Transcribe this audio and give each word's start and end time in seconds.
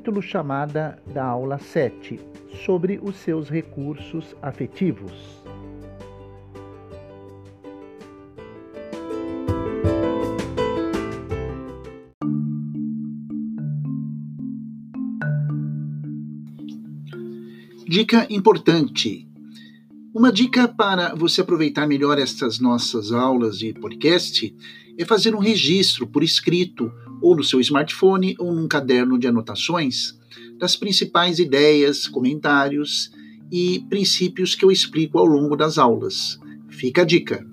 capítulo 0.00 0.22
chamada 0.22 0.98
da 1.12 1.22
aula 1.22 1.58
7 1.58 2.18
sobre 2.64 2.98
os 3.02 3.16
seus 3.16 3.50
recursos 3.50 4.34
afetivos. 4.40 5.12
Dica 17.86 18.26
importante. 18.30 19.28
Uma 20.14 20.32
dica 20.32 20.66
para 20.66 21.14
você 21.14 21.42
aproveitar 21.42 21.86
melhor 21.86 22.18
estas 22.18 22.58
nossas 22.58 23.12
aulas 23.12 23.58
de 23.58 23.74
podcast 23.74 24.56
é 24.98 25.04
fazer 25.04 25.34
um 25.34 25.40
registro 25.40 26.06
por 26.06 26.22
escrito, 26.22 26.90
ou 27.20 27.36
no 27.36 27.44
seu 27.44 27.60
smartphone 27.60 28.34
ou 28.38 28.52
num 28.52 28.68
caderno 28.68 29.18
de 29.18 29.26
anotações, 29.26 30.18
das 30.58 30.76
principais 30.76 31.38
ideias, 31.38 32.06
comentários 32.06 33.10
e 33.50 33.84
princípios 33.88 34.54
que 34.54 34.64
eu 34.64 34.70
explico 34.70 35.18
ao 35.18 35.26
longo 35.26 35.56
das 35.56 35.78
aulas. 35.78 36.38
Fica 36.68 37.02
a 37.02 37.04
dica! 37.04 37.46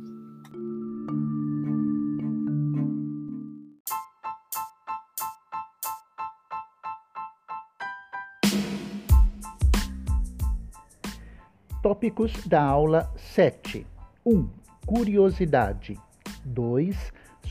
Tópicos 11.81 12.34
da 12.45 12.62
aula 12.62 13.09
7. 13.15 13.88
1. 14.26 14.49
Curiosidade. 14.85 15.98
2 16.43 16.95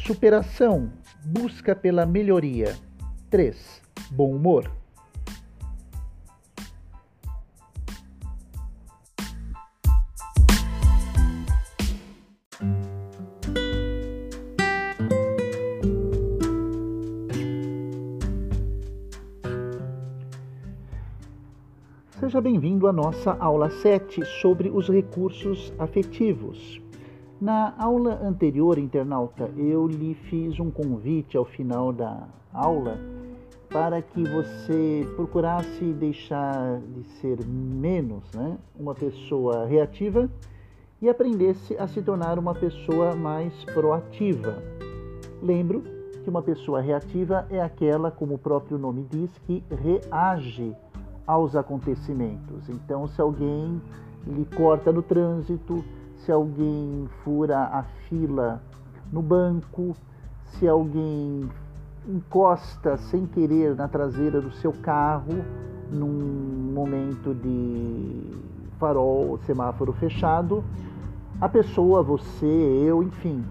superação, 0.05 0.92
busca 1.25 1.75
pela 1.75 2.05
melhoria. 2.05 2.75
3. 3.30 3.83
Bom 4.11 4.34
humor. 4.34 4.70
Seja 22.19 22.41
bem-vindo 22.41 22.88
à 22.88 22.92
nossa 22.92 23.36
aula 23.38 23.70
7 23.70 24.25
sobre 24.41 24.69
os 24.69 24.88
recursos 24.88 25.72
afetivos. 25.78 26.81
Na 27.39 27.75
aula 27.79 28.19
anterior, 28.23 28.79
internauta, 28.79 29.51
eu 29.59 29.87
lhe 29.87 30.15
fiz 30.15 30.59
um 30.59 30.70
convite 30.70 31.37
ao 31.37 31.45
final 31.45 31.93
da 31.93 32.27
aula 32.51 32.98
para 33.69 34.01
que 34.01 34.25
você 34.25 35.06
procurasse 35.17 35.84
deixar 35.93 36.81
de 36.81 37.05
ser 37.20 37.45
menos 37.45 38.23
né, 38.33 38.56
uma 38.75 38.95
pessoa 38.95 39.67
reativa 39.67 40.31
e 41.03 41.11
aprendesse 41.11 41.77
a 41.77 41.87
se 41.87 42.01
tornar 42.01 42.39
uma 42.39 42.55
pessoa 42.55 43.15
mais 43.15 43.53
proativa. 43.65 44.62
Lembro 45.43 45.83
que 46.25 46.31
uma 46.31 46.41
pessoa 46.41 46.81
reativa 46.81 47.47
é 47.50 47.61
aquela, 47.61 48.11
como 48.11 48.37
o 48.37 48.39
próprio 48.39 48.78
nome 48.78 49.06
diz, 49.11 49.31
que 49.47 49.62
reage 49.71 50.75
aos 51.27 51.55
acontecimentos. 51.55 52.71
Então, 52.71 53.06
se 53.06 53.21
alguém 53.21 53.78
lhe 54.27 54.47
corta 54.56 54.91
no 54.91 55.03
trânsito, 55.03 55.84
se 56.19 56.33
alguém 56.33 57.09
fura 57.22 57.59
a 57.59 57.83
fila 58.09 58.62
no 59.12 59.22
banco, 59.22 59.95
se 60.45 60.67
alguém 60.67 61.49
encosta 62.09 62.97
sem 62.97 63.27
querer 63.27 63.75
na 63.75 63.88
traseira 63.88 64.41
do 64.41 64.53
seu 64.53 64.72
carro 64.72 65.44
num 65.91 66.72
momento 66.72 67.34
de 67.34 68.31
farol, 68.78 69.38
semáforo 69.38 69.93
fechado, 69.93 70.65
a 71.41 71.49
pessoa, 71.49 72.03
você, 72.03 72.47
eu, 72.47 73.03
enfim, 73.03 73.44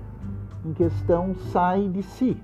em 0.65 0.73
questão 0.73 1.35
sai 1.35 1.87
de 1.87 2.01
si, 2.01 2.37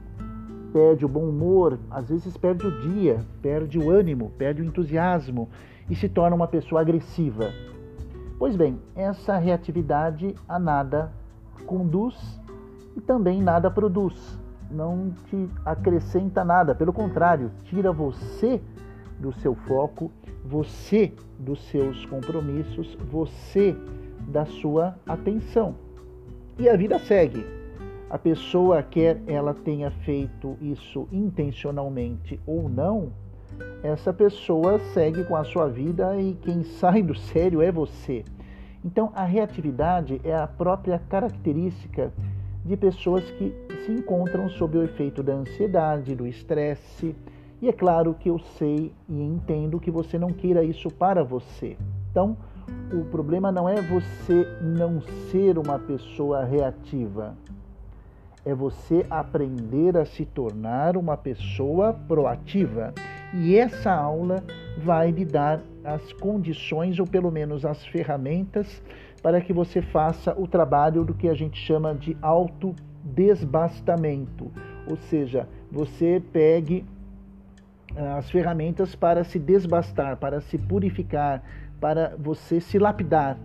perde 0.72 1.06
o 1.06 1.10
bom 1.10 1.28
humor, 1.28 1.80
às 1.90 2.10
vezes 2.10 2.38
perde 2.38 2.68
o 2.68 2.82
dia, 2.82 3.26
perde 3.42 3.80
o 3.80 3.90
ânimo, 3.90 4.32
perde 4.38 4.62
o 4.62 4.66
entusiasmo 4.66 5.50
e 5.90 5.96
se 5.96 6.08
torna 6.08 6.36
uma 6.36 6.48
pessoa 6.48 6.82
agressiva. 6.82 7.52
Pois 8.42 8.56
bem, 8.56 8.80
essa 8.96 9.38
reatividade 9.38 10.34
a 10.50 10.58
nada 10.58 11.12
conduz 11.68 12.42
e 12.98 13.00
também 13.00 13.40
nada 13.40 13.70
produz. 13.70 14.16
Não 14.72 15.12
te 15.28 15.48
acrescenta 15.64 16.44
nada, 16.44 16.74
pelo 16.74 16.92
contrário, 16.92 17.52
tira 17.66 17.92
você 17.92 18.60
do 19.20 19.32
seu 19.32 19.54
foco, 19.54 20.12
você 20.44 21.14
dos 21.38 21.62
seus 21.66 22.04
compromissos, 22.08 22.98
você 23.12 23.78
da 24.28 24.44
sua 24.44 24.96
atenção. 25.06 25.76
E 26.58 26.68
a 26.68 26.76
vida 26.76 26.98
segue. 26.98 27.46
A 28.10 28.18
pessoa, 28.18 28.82
quer 28.82 29.22
ela 29.28 29.54
tenha 29.54 29.92
feito 29.92 30.58
isso 30.60 31.08
intencionalmente 31.12 32.40
ou 32.48 32.68
não, 32.68 33.14
essa 33.84 34.14
pessoa 34.14 34.80
segue 34.94 35.24
com 35.24 35.36
a 35.36 35.44
sua 35.44 35.68
vida 35.68 36.16
e 36.20 36.34
quem 36.36 36.64
sai 36.64 37.02
do 37.02 37.16
sério 37.16 37.62
é 37.62 37.72
você. 37.72 38.24
Então, 38.84 39.12
a 39.16 39.24
reatividade 39.24 40.22
é 40.24 40.36
a 40.36 40.48
própria 40.48 41.00
característica 41.10 42.12
de 42.64 42.78
pessoas 42.78 43.30
que 43.32 43.54
se 43.86 43.92
encontram 43.92 44.50
sob 44.50 44.78
o 44.78 44.84
efeito 44.84 45.24
da 45.24 45.34
ansiedade, 45.34 46.16
do 46.16 46.28
estresse. 46.28 47.16
E 47.62 47.68
é 47.68 47.74
claro 47.74 48.16
que 48.20 48.30
eu 48.30 48.40
sei 48.58 48.92
e 49.08 49.22
entendo 49.22 49.80
que 49.80 49.92
você 49.92 50.18
não 50.18 50.30
queira 50.30 50.64
isso 50.64 50.90
para 50.90 51.24
você. 51.24 51.78
Então, 52.12 52.38
o 52.94 53.06
problema 53.06 53.52
não 53.52 53.68
é 53.68 53.82
você 53.82 54.48
não 54.62 55.02
ser 55.30 55.58
uma 55.58 55.80
pessoa 55.80 56.44
reativa, 56.44 57.36
é 58.44 58.54
você 58.54 59.06
aprender 59.10 59.98
a 59.98 60.06
se 60.06 60.26
tornar 60.26 60.98
uma 60.98 61.16
pessoa 61.16 61.94
proativa. 61.94 62.94
E 63.34 63.56
essa 63.56 63.94
aula 63.94 64.44
vai 64.78 65.10
lhe 65.12 65.24
dar 65.24 65.62
as 65.84 66.14
condições 66.14 67.00
ou 67.00 67.08
pelo 67.08 67.32
menos 67.32 67.66
as 67.66 67.84
ferramentas 67.86 68.82
para 69.22 69.40
que 69.40 69.54
você 69.54 69.82
faça 69.82 70.38
o 70.40 70.46
trabalho 70.48 71.06
do 71.06 71.14
que 71.14 71.30
a 71.30 71.34
gente 71.34 71.58
chama 71.58 71.94
de 71.94 72.18
autodesbastamento, 72.22 74.52
ou 74.90 74.98
seja, 74.98 75.48
você 75.72 76.22
pegue 76.34 76.84
ah, 77.96 78.18
as 78.18 78.30
ferramentas 78.30 78.94
para 78.96 79.24
se 79.24 79.40
desbastar, 79.40 80.18
para 80.18 80.42
se 80.42 80.58
purificar, 80.58 81.42
para 81.80 82.18
você 82.18 82.60
se 82.60 82.78
lapidar 82.80 83.38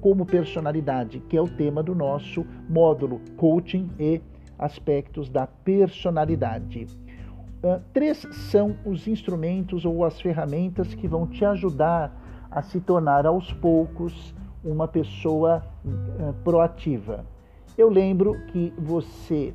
como 0.00 0.26
personalidade, 0.26 1.20
que 1.28 1.36
é 1.36 1.40
o 1.40 1.48
tema 1.48 1.80
do 1.82 1.94
nosso 1.94 2.46
módulo 2.68 3.20
Coaching 3.36 3.90
e 3.98 4.20
Aspectos 4.58 5.28
da 5.28 5.46
Personalidade. 5.46 6.86
Uh, 7.62 7.80
três 7.92 8.26
são 8.50 8.76
os 8.84 9.06
instrumentos 9.06 9.84
ou 9.84 10.04
as 10.04 10.20
ferramentas 10.20 10.94
que 10.94 11.06
vão 11.06 11.26
te 11.26 11.44
ajudar 11.44 12.10
a 12.50 12.62
se 12.62 12.80
tornar 12.80 13.26
aos 13.26 13.52
poucos 13.52 14.34
uma 14.64 14.88
pessoa 14.88 15.62
uh, 15.84 16.32
proativa. 16.42 17.24
Eu 17.76 17.90
lembro 17.90 18.34
que 18.46 18.72
você 18.78 19.54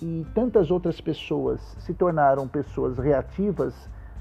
e 0.00 0.24
tantas 0.34 0.70
outras 0.70 1.00
pessoas 1.00 1.60
se 1.80 1.92
tornaram 1.92 2.48
pessoas 2.48 2.98
reativas 2.98 3.74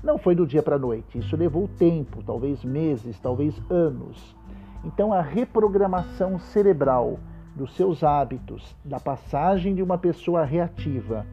não 0.03 0.17
foi 0.17 0.33
do 0.33 0.47
dia 0.47 0.63
para 0.63 0.75
a 0.75 0.79
noite. 0.79 1.17
Isso 1.17 1.35
levou 1.35 1.67
tempo, 1.67 2.23
talvez 2.23 2.63
meses, 2.63 3.19
talvez 3.19 3.59
anos. 3.69 4.35
Então, 4.83 5.11
a 5.11 5.21
reprogramação 5.21 6.39
cerebral 6.39 7.19
dos 7.55 7.75
seus 7.75 8.03
hábitos, 8.03 8.75
da 8.83 8.99
passagem 8.99 9.75
de 9.75 9.83
uma 9.83 9.97
pessoa 9.97 10.45
reativa 10.45 11.25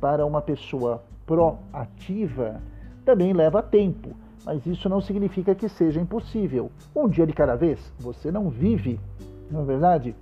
para 0.00 0.24
uma 0.24 0.40
pessoa 0.40 1.02
proativa 1.26 2.60
também 3.04 3.32
leva 3.32 3.62
tempo, 3.62 4.10
mas 4.44 4.64
isso 4.66 4.88
não 4.88 5.00
significa 5.00 5.54
que 5.54 5.68
seja 5.68 6.00
impossível. 6.00 6.70
Um 6.94 7.08
dia 7.08 7.26
de 7.26 7.32
cada 7.32 7.56
vez, 7.56 7.92
você 7.98 8.30
não 8.30 8.48
vive, 8.48 8.98
não 9.50 9.62
é 9.62 9.64
verdade? 9.64 10.16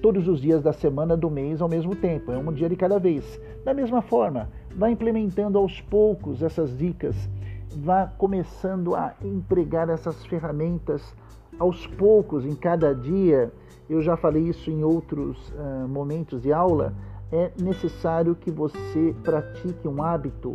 Todos 0.00 0.26
os 0.26 0.40
dias 0.40 0.62
da 0.62 0.72
semana, 0.72 1.16
do 1.16 1.30
mês 1.30 1.60
ao 1.60 1.68
mesmo 1.68 1.94
tempo, 1.94 2.32
é 2.32 2.38
um 2.38 2.52
dia 2.52 2.68
de 2.68 2.76
cada 2.76 2.98
vez. 2.98 3.40
Da 3.64 3.74
mesma 3.74 4.00
forma, 4.00 4.48
vá 4.74 4.90
implementando 4.90 5.58
aos 5.58 5.80
poucos 5.82 6.42
essas 6.42 6.76
dicas, 6.76 7.14
vá 7.76 8.06
começando 8.06 8.94
a 8.94 9.14
empregar 9.22 9.90
essas 9.90 10.24
ferramentas 10.26 11.14
aos 11.58 11.86
poucos 11.86 12.46
em 12.46 12.54
cada 12.54 12.94
dia. 12.94 13.52
Eu 13.88 14.00
já 14.00 14.16
falei 14.16 14.44
isso 14.44 14.70
em 14.70 14.82
outros 14.82 15.50
uh, 15.50 15.86
momentos 15.86 16.40
de 16.40 16.52
aula 16.52 16.94
é 17.32 17.50
necessário 17.58 18.34
que 18.34 18.50
você 18.50 19.14
pratique 19.24 19.88
um 19.88 20.02
hábito 20.02 20.54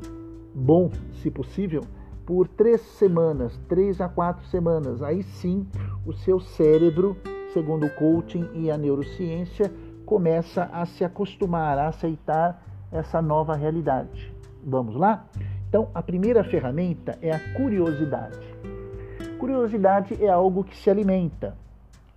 bom, 0.54 0.92
se 1.22 1.32
possível, 1.32 1.82
por 2.24 2.48
três 2.48 2.82
semanas, 2.82 3.60
três 3.68 4.00
a 4.00 4.08
quatro 4.08 4.46
semanas. 4.48 5.02
Aí 5.02 5.24
sim, 5.24 5.66
o 6.06 6.14
seu 6.14 6.40
cérebro, 6.40 7.18
segundo 7.54 7.88
o 7.88 7.90
coaching 7.96 8.48
e 8.54 8.70
a 8.70 8.78
neurociência, 8.78 9.74
começa 10.06 10.70
a 10.72 10.86
se 10.86 11.04
acostumar, 11.04 11.78
a 11.80 11.88
aceitar 11.88 12.64
essa 12.92 13.22
nova 13.22 13.56
realidade. 13.56 14.34
Vamos 14.64 14.96
lá? 14.96 15.26
Então, 15.68 15.90
a 15.94 16.02
primeira 16.02 16.44
ferramenta 16.44 17.18
é 17.22 17.32
a 17.32 17.54
curiosidade. 17.54 18.40
Curiosidade 19.40 20.24
é 20.24 20.30
algo 20.30 20.64
que 20.64 20.76
se 20.78 20.90
alimenta, 20.90 21.56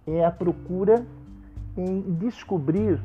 é 0.06 0.24
a 0.24 0.30
procura 0.30 1.04
em 1.76 2.00
descobrir 2.18 3.00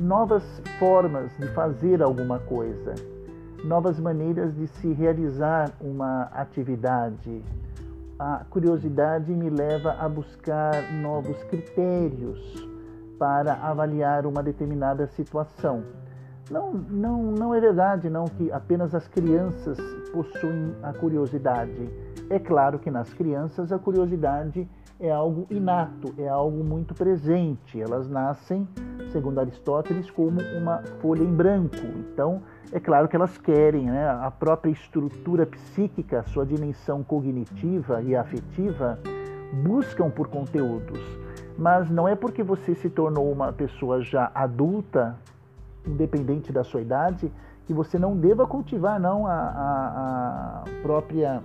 novas 0.00 0.42
formas 0.78 1.30
de 1.38 1.46
fazer 1.48 2.02
alguma 2.02 2.38
coisa, 2.38 2.94
novas 3.62 4.00
maneiras 4.00 4.54
de 4.54 4.66
se 4.66 4.92
realizar 4.94 5.70
uma 5.80 6.22
atividade. 6.32 7.42
A 8.18 8.44
curiosidade 8.48 9.30
me 9.30 9.50
leva 9.50 9.92
a 10.00 10.08
buscar 10.08 10.90
novos 10.92 11.42
critérios 11.44 12.66
para 13.18 13.52
avaliar 13.54 14.24
uma 14.26 14.42
determinada 14.42 15.06
situação. 15.08 15.82
Não, 16.50 16.72
não, 16.72 17.22
não 17.22 17.54
é 17.54 17.60
verdade 17.60 18.08
não 18.08 18.24
que 18.24 18.50
apenas 18.50 18.94
as 18.94 19.06
crianças 19.06 19.78
possuem 20.12 20.74
a 20.82 20.92
curiosidade. 20.92 21.88
É 22.30 22.38
claro 22.38 22.78
que 22.78 22.90
nas 22.90 23.12
crianças 23.12 23.70
a 23.70 23.78
curiosidade 23.78 24.66
é 24.98 25.10
algo 25.10 25.46
inato, 25.50 26.14
é 26.18 26.28
algo 26.28 26.64
muito 26.64 26.94
presente. 26.94 27.80
Elas 27.80 28.08
nascem, 28.08 28.66
segundo 29.12 29.40
Aristóteles, 29.40 30.10
como 30.10 30.40
uma 30.58 30.78
folha 31.00 31.22
em 31.22 31.32
branco. 31.32 31.76
Então, 32.12 32.42
é 32.72 32.80
claro 32.80 33.08
que 33.08 33.16
elas 33.16 33.36
querem, 33.38 33.86
né? 33.86 34.08
a 34.08 34.30
própria 34.30 34.70
estrutura 34.70 35.46
psíquica, 35.46 36.22
sua 36.24 36.46
dimensão 36.46 37.02
cognitiva 37.02 38.02
e 38.02 38.14
afetiva, 38.14 38.98
buscam 39.62 40.10
por 40.10 40.28
conteúdos. 40.28 41.00
Mas 41.58 41.90
não 41.90 42.08
é 42.08 42.14
porque 42.14 42.42
você 42.42 42.74
se 42.74 42.88
tornou 42.88 43.30
uma 43.30 43.52
pessoa 43.52 44.00
já 44.00 44.30
adulta, 44.34 45.16
independente 45.86 46.52
da 46.52 46.64
sua 46.64 46.80
idade, 46.80 47.30
que 47.66 47.74
você 47.74 47.98
não 47.98 48.16
deva 48.16 48.46
cultivar 48.46 48.98
não 48.98 49.26
a, 49.26 49.32
a, 49.32 50.62
a 50.62 50.64
própria 50.82 51.42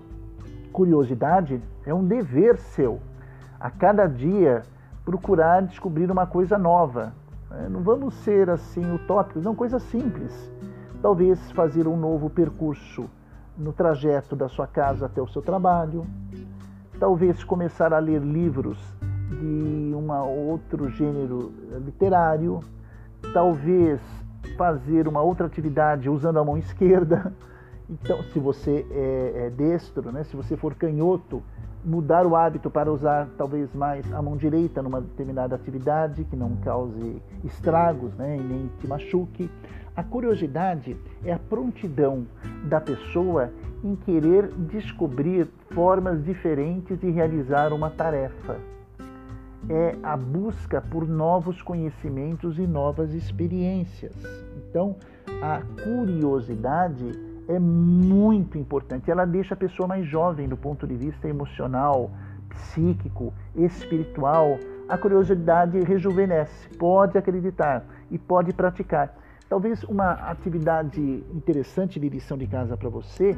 curiosidade. 0.72 1.62
É 1.86 1.94
um 1.94 2.06
dever 2.06 2.58
seu 2.58 3.00
a 3.60 3.70
cada 3.70 4.08
dia 4.08 4.64
procurar 5.04 5.62
descobrir 5.62 6.10
uma 6.10 6.26
coisa 6.26 6.58
nova. 6.58 7.14
É, 7.58 7.70
não 7.70 7.82
vamos 7.82 8.14
ser 8.16 8.50
assim 8.50 8.94
utópicos, 8.94 9.44
não, 9.44 9.56
coisa 9.56 9.80
simples. 9.80 10.52
Talvez 11.02 11.40
fazer 11.52 11.88
um 11.88 11.96
novo 11.96 12.30
percurso 12.30 13.10
no 13.58 13.72
trajeto 13.72 14.36
da 14.36 14.50
sua 14.50 14.68
casa 14.68 15.06
até 15.06 15.22
o 15.22 15.28
seu 15.28 15.42
trabalho. 15.42 16.06
Talvez 17.00 17.44
começar 17.44 17.94
a 17.94 18.00
ler 18.00 18.22
livros 18.22 18.78
de 19.30 19.94
um 19.96 20.12
outro 20.50 20.90
gênero 20.90 21.54
literário. 21.86 22.60
Talvez 23.34 24.02
fazer 24.58 25.08
uma 25.08 25.22
outra 25.22 25.48
atividade 25.48 26.10
usando 26.10 26.40
a 26.40 26.44
mão 26.44 26.58
esquerda. 26.58 27.34
Então, 27.90 28.24
se 28.24 28.40
você 28.40 28.86
é, 28.90 29.46
é 29.46 29.50
destro, 29.52 30.12
né? 30.12 30.24
se 30.24 30.36
você 30.36 30.58
for 30.58 30.74
canhoto, 30.74 31.44
mudar 31.86 32.26
o 32.26 32.36
hábito 32.36 32.70
para 32.70 32.92
usar 32.92 33.30
talvez 33.38 33.74
mais 33.74 34.12
a 34.12 34.22
mão 34.22 34.36
direita 34.36 34.82
numa 34.82 35.00
determinada 35.00 35.56
atividade 35.56 36.24
que 36.24 36.36
não 36.36 36.56
cause 36.58 37.22
estragos 37.44 38.14
né, 38.16 38.38
e 38.38 38.42
nem 38.42 38.70
te 38.80 38.88
machuque. 38.88 39.50
A 39.96 40.04
curiosidade 40.04 40.98
é 41.24 41.32
a 41.32 41.40
prontidão 41.40 42.26
da 42.68 42.82
pessoa 42.82 43.52
em 43.84 43.96
querer 43.96 44.48
descobrir 44.52 45.48
formas 45.72 46.24
diferentes 46.24 47.00
de 47.00 47.10
realizar 47.12 47.72
uma 47.72 47.90
tarefa. 47.90 48.58
É 49.70 49.96
a 50.04 50.18
busca 50.18 50.82
por 50.82 51.08
novos 51.08 51.62
conhecimentos 51.62 52.60
e 52.60 52.68
novas 52.68 53.14
experiências. 53.14 54.14
Então, 54.58 54.96
a 55.42 55.62
curiosidade 55.84 57.35
é 57.48 57.60
muito 57.60 58.58
importante. 58.58 59.10
Ela 59.10 59.26
deixa 59.26 59.54
a 59.54 59.58
pessoa 59.58 59.88
mais 59.88 60.06
jovem 60.06 60.48
do 60.48 60.58
ponto 60.58 60.88
de 60.88 60.96
vista 60.96 61.28
emocional, 61.28 62.12
psíquico, 62.50 63.34
espiritual. 63.56 64.58
A 64.88 64.98
curiosidade 64.98 65.80
rejuvenesce, 65.80 66.70
pode 66.78 67.18
acreditar 67.18 67.84
e 68.12 68.18
pode 68.18 68.54
praticar. 68.54 69.18
Talvez 69.50 69.84
uma 69.84 70.12
atividade 70.12 71.24
interessante 71.34 72.00
de 72.00 72.10
lição 72.10 72.38
de 72.38 72.48
casa 72.48 72.76
para 72.76 72.90
você 72.90 73.36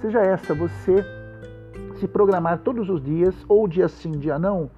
seja 0.00 0.20
essa: 0.20 0.54
você 0.54 1.04
se 1.98 2.06
programar 2.06 2.58
todos 2.58 2.88
os 2.88 3.02
dias, 3.02 3.34
ou 3.48 3.66
dia 3.66 3.88
sim, 3.88 4.12
dia 4.12 4.38
não, 4.38 4.64
o 4.64 4.70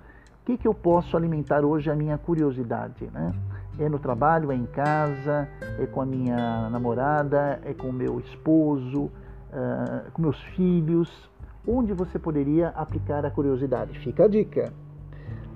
que, 0.45 0.57
que 0.57 0.67
eu 0.67 0.75
posso 0.75 1.17
alimentar 1.17 1.65
hoje 1.65 1.91
a 1.91 1.95
minha 1.95 2.17
curiosidade, 2.17 3.09
né? 3.13 3.33
É 3.81 3.89
no 3.89 3.99
trabalho, 3.99 4.53
é 4.53 4.55
em 4.55 4.67
casa, 4.67 5.49
é 5.79 5.87
com 5.87 6.03
a 6.03 6.07
minha 6.07 6.69
namorada, 6.69 7.59
é 7.65 7.73
com 7.73 7.89
o 7.89 7.93
meu 7.93 8.21
esposo, 8.21 9.05
uh, 9.05 10.11
com 10.13 10.21
meus 10.21 10.39
filhos. 10.55 11.31
Onde 11.67 11.95
você 11.95 12.19
poderia 12.19 12.69
aplicar 12.77 13.25
a 13.25 13.31
curiosidade? 13.31 13.99
Fica 14.01 14.25
a 14.25 14.29
dica. 14.29 14.71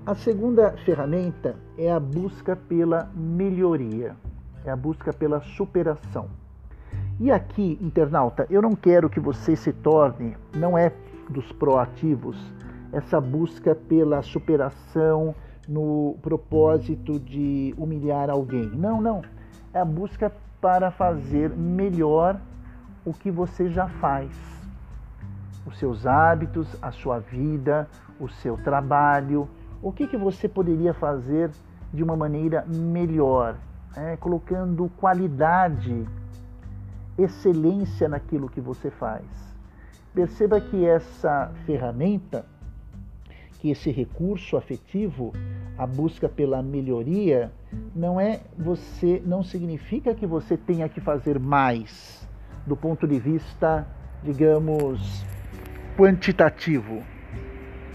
A 0.07 0.15
segunda 0.15 0.71
ferramenta 0.85 1.55
é 1.77 1.91
a 1.91 1.99
busca 1.99 2.55
pela 2.55 3.11
melhoria, 3.15 4.15
é 4.65 4.71
a 4.71 4.75
busca 4.75 5.13
pela 5.13 5.41
superação. 5.41 6.27
E 7.19 7.31
aqui, 7.31 7.77
internauta, 7.79 8.47
eu 8.49 8.59
não 8.59 8.75
quero 8.75 9.07
que 9.07 9.19
você 9.19 9.55
se 9.55 9.71
torne, 9.71 10.35
não 10.55 10.75
é 10.75 10.91
dos 11.29 11.51
proativos, 11.51 12.37
essa 12.91 13.21
busca 13.21 13.75
pela 13.75 14.21
superação, 14.23 15.35
no 15.67 16.17
propósito 16.21 17.19
de 17.19 17.73
humilhar 17.77 18.29
alguém. 18.29 18.65
Não, 18.67 19.01
não. 19.01 19.21
É 19.73 19.79
a 19.79 19.85
busca 19.85 20.31
para 20.61 20.91
fazer 20.91 21.49
melhor 21.49 22.39
o 23.03 23.13
que 23.13 23.29
você 23.29 23.69
já 23.69 23.87
faz. 23.87 24.31
Os 25.65 25.77
seus 25.77 26.05
hábitos, 26.05 26.67
a 26.81 26.91
sua 26.91 27.19
vida, 27.19 27.87
o 28.19 28.29
seu 28.29 28.57
trabalho. 28.57 29.47
O 29.81 29.91
que, 29.91 30.07
que 30.07 30.17
você 30.17 30.47
poderia 30.47 30.93
fazer 30.93 31.51
de 31.93 32.03
uma 32.03 32.15
maneira 32.15 32.65
melhor? 32.67 33.55
É, 33.95 34.17
colocando 34.17 34.91
qualidade, 34.97 36.05
excelência 37.17 38.09
naquilo 38.09 38.49
que 38.49 38.59
você 38.59 38.91
faz. 38.91 39.25
Perceba 40.13 40.59
que 40.59 40.85
essa 40.85 41.51
ferramenta 41.65 42.45
que 43.65 43.71
esse 43.71 43.89
recurso 43.89 44.57
afetivo, 44.57 45.33
a 45.77 45.85
busca 45.85 46.29
pela 46.29 46.61
melhoria, 46.61 47.51
não 47.95 48.19
é 48.19 48.39
você, 48.57 49.21
não 49.25 49.43
significa 49.43 50.13
que 50.13 50.25
você 50.25 50.55
tenha 50.55 50.87
que 50.87 51.01
fazer 51.01 51.39
mais 51.39 52.27
do 52.65 52.75
ponto 52.75 53.07
de 53.07 53.19
vista, 53.19 53.87
digamos, 54.23 55.25
quantitativo. 55.97 57.03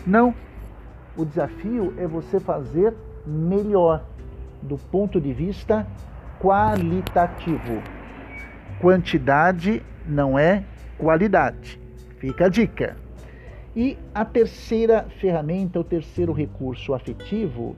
Não. 0.06 0.34
O 1.16 1.24
desafio 1.24 1.92
é 1.98 2.06
você 2.06 2.38
fazer 2.38 2.94
melhor 3.26 4.04
do 4.62 4.76
ponto 4.76 5.20
de 5.20 5.32
vista 5.32 5.86
qualitativo. 6.40 7.82
Quantidade 8.80 9.82
não 10.06 10.38
é 10.38 10.64
qualidade. 10.98 11.80
Fica 12.18 12.46
a 12.46 12.48
dica. 12.48 12.96
E 13.74 13.96
a 14.14 14.24
terceira 14.24 15.06
ferramenta, 15.20 15.78
o 15.78 15.84
terceiro 15.84 16.32
recurso 16.32 16.92
afetivo 16.92 17.76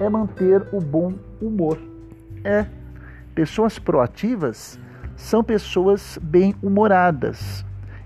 é 0.00 0.08
manter 0.08 0.66
o 0.72 0.80
bom 0.80 1.14
humor. 1.40 1.78
É, 2.44 2.66
pessoas 3.34 3.78
proativas 3.78 4.78
são 5.16 5.42
pessoas 5.42 6.18
bem-humoradas. 6.22 7.64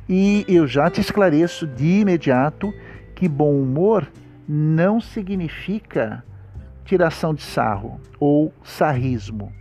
E 0.09 0.45
eu 0.49 0.67
já 0.67 0.89
te 0.91 1.01
esclareço 1.01 1.67
de 1.67 2.01
imediato 2.01 2.73
que 3.15 3.29
bom 3.29 3.61
humor 3.61 4.11
não 4.49 5.01
significa 5.01 6.25
tiração 6.85 7.35
de 7.35 7.43
sarro 7.43 8.01
ou 8.19 8.53
sarrismo. 8.65 9.53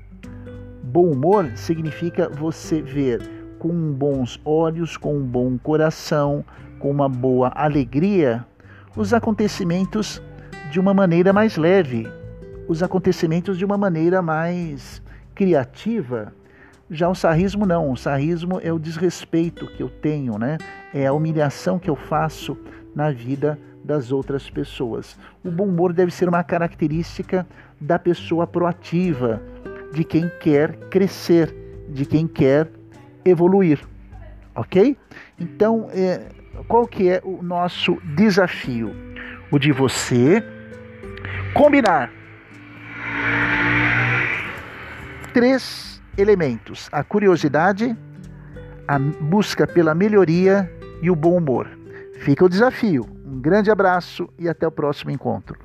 Bom 0.82 1.12
humor 1.12 1.52
significa 1.56 2.30
você 2.30 2.82
ver 2.82 3.20
com 3.60 3.92
bons 3.92 4.40
olhos, 4.46 4.96
com 4.96 5.18
um 5.18 5.24
bom 5.24 5.58
coração, 5.58 6.46
uma 6.90 7.08
boa 7.08 7.52
alegria 7.56 8.46
os 8.98 9.14
acontecimentos 9.14 10.20
de 10.72 10.80
uma 10.80 10.92
maneira 10.92 11.32
mais 11.32 11.56
leve, 11.56 12.08
os 12.68 12.82
acontecimentos 12.82 13.56
de 13.56 13.64
uma 13.64 13.78
maneira 13.78 14.24
mais 14.24 15.02
criativa. 15.36 16.34
Já 16.90 17.08
o 17.08 17.14
sarrismo 17.14 17.66
não, 17.66 17.92
o 17.92 17.96
sarrismo 17.96 18.60
é 18.62 18.74
o 18.74 18.80
desrespeito 18.80 19.68
que 19.68 19.84
eu 19.84 19.90
tenho, 19.90 20.40
né? 20.40 20.58
É 20.92 21.06
a 21.06 21.14
humilhação 21.14 21.78
que 21.78 21.90
eu 21.90 21.96
faço 21.96 22.58
na 22.96 23.12
vida 23.12 23.60
das 23.84 24.12
outras 24.12 24.50
pessoas. 24.50 25.16
O 25.46 25.52
bom 25.52 25.66
humor 25.66 25.94
deve 25.94 26.12
ser 26.12 26.28
uma 26.28 26.44
característica 26.44 27.46
da 27.80 28.00
pessoa 28.00 28.48
proativa, 28.48 29.40
de 29.94 30.04
quem 30.04 30.30
quer 30.42 30.76
crescer, 30.90 31.54
de 31.90 32.04
quem 32.04 32.28
quer 32.28 32.68
evoluir, 33.24 33.80
ok? 34.56 34.98
Então, 35.40 35.88
é, 35.94 36.30
qual 36.68 36.88
que 36.88 37.10
é 37.10 37.22
o 37.24 37.42
nosso 37.42 37.98
desafio? 38.16 38.96
O 39.52 39.58
de 39.58 39.72
você 39.72 40.44
combinar 41.54 42.12
três 45.34 46.02
elementos: 46.18 46.90
a 46.92 47.04
curiosidade, 47.04 47.96
a 48.88 48.98
busca 49.00 49.68
pela 49.68 49.94
melhoria 49.94 50.72
e 51.02 51.10
o 51.12 51.16
bom 51.16 51.38
humor. 51.38 51.68
Fica 52.20 52.44
o 52.44 52.50
desafio. 52.50 53.06
Um 53.26 53.40
grande 53.40 53.70
abraço 53.70 54.28
e 54.40 54.50
até 54.50 54.68
o 54.68 54.72
próximo 54.72 55.12
encontro. 55.12 55.60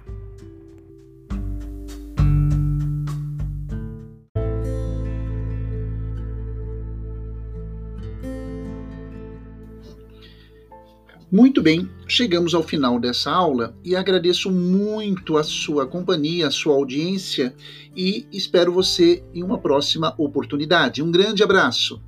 Muito 11.32 11.62
bem, 11.62 11.88
chegamos 12.06 12.52
ao 12.52 12.62
final 12.62 13.00
dessa 13.00 13.30
aula 13.30 13.74
e 13.82 13.96
agradeço 13.96 14.50
muito 14.50 15.38
a 15.38 15.42
sua 15.42 15.86
companhia, 15.86 16.46
a 16.46 16.50
sua 16.50 16.74
audiência 16.74 17.54
e 17.96 18.26
espero 18.30 18.70
você 18.70 19.24
em 19.32 19.42
uma 19.42 19.56
próxima 19.56 20.14
oportunidade. 20.18 21.02
Um 21.02 21.10
grande 21.10 21.42
abraço. 21.42 22.02